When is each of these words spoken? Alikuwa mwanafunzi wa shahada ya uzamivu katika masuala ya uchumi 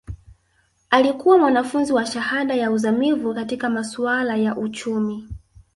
Alikuwa 0.89 1.37
mwanafunzi 1.37 1.93
wa 1.93 2.05
shahada 2.05 2.55
ya 2.55 2.71
uzamivu 2.71 3.33
katika 3.33 3.69
masuala 3.69 4.35
ya 4.35 4.55
uchumi 4.57 5.29